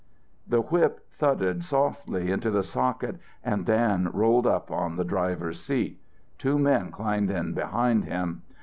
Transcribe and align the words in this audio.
The 0.47 0.61
whip 0.61 1.07
thudded 1.11 1.63
softly 1.63 2.31
into 2.31 2.49
the 2.49 2.63
socket 2.63 3.17
and 3.43 3.67
Dan 3.67 4.09
rolled 4.11 4.47
up 4.47 4.71
on 4.71 4.95
the 4.95 5.03
driver's 5.05 5.61
seat. 5.61 6.01
Two 6.39 6.57
men 6.57 6.89
climbed 6.89 7.29
in 7.29 7.53
behind 7.53 8.05
him. 8.05 8.41